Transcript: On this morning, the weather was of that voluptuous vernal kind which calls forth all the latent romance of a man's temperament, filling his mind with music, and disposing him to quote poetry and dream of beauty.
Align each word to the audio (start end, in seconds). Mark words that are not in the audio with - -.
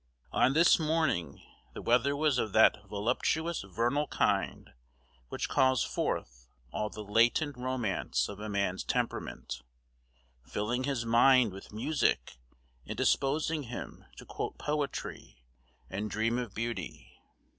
On 0.31 0.53
this 0.53 0.79
morning, 0.79 1.43
the 1.75 1.81
weather 1.83 2.15
was 2.17 2.39
of 2.39 2.53
that 2.53 2.87
voluptuous 2.89 3.61
vernal 3.61 4.07
kind 4.07 4.71
which 5.29 5.47
calls 5.47 5.83
forth 5.83 6.47
all 6.71 6.89
the 6.89 7.03
latent 7.03 7.55
romance 7.55 8.27
of 8.27 8.39
a 8.39 8.49
man's 8.49 8.83
temperament, 8.83 9.61
filling 10.43 10.85
his 10.85 11.05
mind 11.05 11.53
with 11.53 11.71
music, 11.71 12.39
and 12.87 12.97
disposing 12.97 13.61
him 13.69 14.05
to 14.17 14.25
quote 14.25 14.57
poetry 14.57 15.43
and 15.87 16.09
dream 16.09 16.39
of 16.39 16.55
beauty. 16.55 17.21